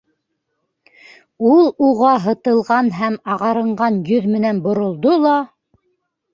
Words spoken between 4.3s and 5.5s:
менән боролдо ла: